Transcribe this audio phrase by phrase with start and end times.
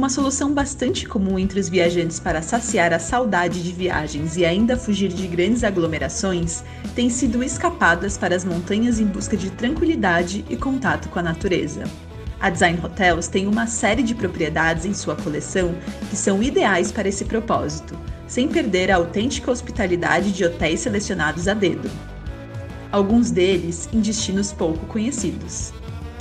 [0.00, 4.74] Uma solução bastante comum entre os viajantes para saciar a saudade de viagens e ainda
[4.74, 10.56] fugir de grandes aglomerações tem sido escapadas para as montanhas em busca de tranquilidade e
[10.56, 11.84] contato com a natureza.
[12.40, 15.74] A Design Hotels tem uma série de propriedades em sua coleção
[16.08, 17.94] que são ideais para esse propósito,
[18.26, 21.90] sem perder a autêntica hospitalidade de hotéis selecionados a dedo.
[22.90, 25.74] Alguns deles em destinos pouco conhecidos.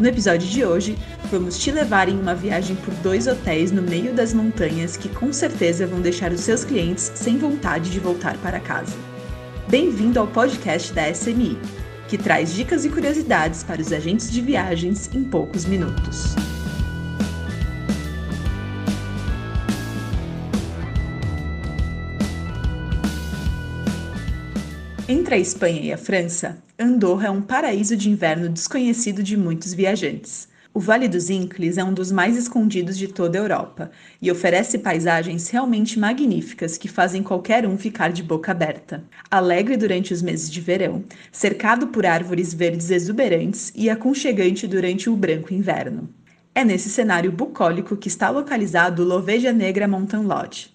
[0.00, 0.96] No episódio de hoje,
[1.30, 5.30] vamos te levar em uma viagem por dois hotéis no meio das montanhas que com
[5.30, 8.96] certeza vão deixar os seus clientes sem vontade de voltar para casa.
[9.68, 11.58] Bem-vindo ao podcast da SMI,
[12.08, 16.34] que traz dicas e curiosidades para os agentes de viagens em poucos minutos.
[25.12, 29.74] Entre a Espanha e a França, Andorra é um paraíso de inverno desconhecido de muitos
[29.74, 30.48] viajantes.
[30.72, 33.90] O Vale dos Incles é um dos mais escondidos de toda a Europa
[34.22, 39.02] e oferece paisagens realmente magníficas que fazem qualquer um ficar de boca aberta.
[39.28, 45.16] Alegre durante os meses de verão, cercado por árvores verdes exuberantes e aconchegante durante o
[45.16, 46.08] branco inverno.
[46.54, 50.70] É nesse cenário bucólico que está localizado o Loveja Negra Mountain Lodge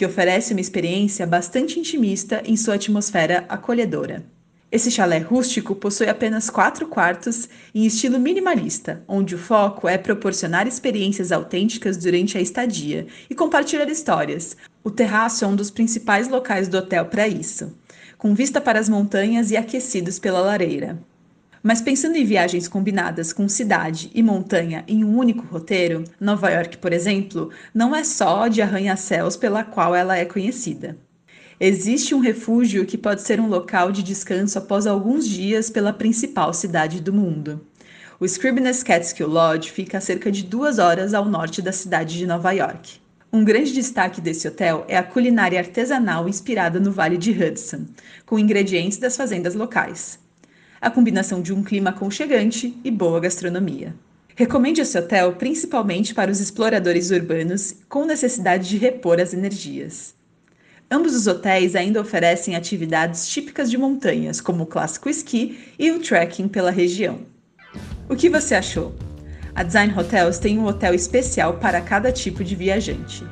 [0.00, 4.24] que oferece uma experiência bastante intimista em sua atmosfera acolhedora.
[4.72, 10.66] Esse chalé rústico possui apenas quatro quartos em estilo minimalista, onde o foco é proporcionar
[10.66, 14.56] experiências autênticas durante a estadia e compartilhar histórias.
[14.82, 17.76] O terraço é um dos principais locais do hotel para isso,
[18.16, 20.98] com vista para as montanhas e aquecidos pela lareira.
[21.62, 26.78] Mas pensando em viagens combinadas com cidade e montanha em um único roteiro, Nova York,
[26.78, 30.96] por exemplo, não é só de arranha-céus pela qual ela é conhecida.
[31.60, 36.54] Existe um refúgio que pode ser um local de descanso após alguns dias pela principal
[36.54, 37.60] cidade do mundo.
[38.18, 42.26] O Scribner's Catskill Lodge fica a cerca de duas horas ao norte da cidade de
[42.26, 42.98] Nova York.
[43.30, 47.84] Um grande destaque desse hotel é a culinária artesanal inspirada no Vale de Hudson,
[48.24, 50.18] com ingredientes das fazendas locais
[50.80, 53.94] a combinação de um clima aconchegante e boa gastronomia.
[54.34, 60.14] Recomende esse hotel principalmente para os exploradores urbanos com necessidade de repor as energias.
[60.90, 66.00] Ambos os hotéis ainda oferecem atividades típicas de montanhas, como o clássico esqui e o
[66.00, 67.20] trekking pela região.
[68.08, 68.94] O que você achou?
[69.54, 73.24] A Design Hotels tem um hotel especial para cada tipo de viajante.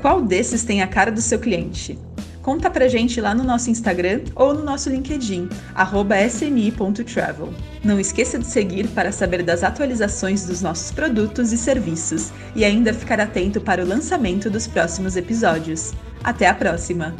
[0.00, 1.98] Qual desses tem a cara do seu cliente?
[2.42, 5.48] Conta pra gente lá no nosso Instagram ou no nosso LinkedIn,
[6.28, 7.52] smi.travel.
[7.84, 12.94] Não esqueça de seguir para saber das atualizações dos nossos produtos e serviços e ainda
[12.94, 15.92] ficar atento para o lançamento dos próximos episódios.
[16.24, 17.14] Até a próxima!